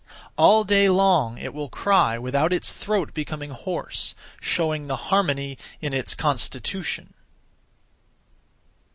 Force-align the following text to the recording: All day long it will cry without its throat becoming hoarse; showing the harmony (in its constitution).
All 0.35 0.63
day 0.63 0.89
long 0.89 1.37
it 1.37 1.53
will 1.53 1.69
cry 1.69 2.17
without 2.17 2.51
its 2.51 2.73
throat 2.73 3.13
becoming 3.13 3.51
hoarse; 3.51 4.15
showing 4.41 4.87
the 4.87 4.95
harmony 4.97 5.59
(in 5.79 5.93
its 5.93 6.15
constitution). 6.15 7.13